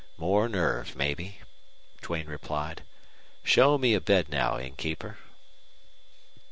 "More 0.17 0.49
nerve, 0.49 0.95
maybe," 0.95 1.41
Duane 2.01 2.25
replied. 2.25 2.81
"Show 3.43 3.77
me 3.77 3.93
a 3.93 4.01
bed 4.01 4.29
now, 4.29 4.57
innkeeper." 4.57 5.19